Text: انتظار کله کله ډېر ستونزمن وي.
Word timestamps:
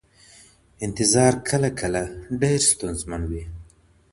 انتظار 0.85 1.33
کله 1.49 1.69
کله 1.79 2.03
ډېر 2.41 2.59
ستونزمن 2.71 3.21
وي. 3.29 3.43